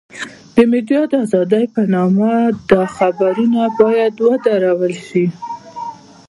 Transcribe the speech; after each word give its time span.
د 0.55 0.57
ميډيا 0.71 1.01
د 1.11 1.13
ازادۍ 1.25 1.65
په 1.75 1.81
نامه 1.93 2.31
دا 2.69 2.83
خبرونه 2.95 3.61
بايد 3.79 4.15
ودرول 4.27 4.93
شي. 5.07 5.25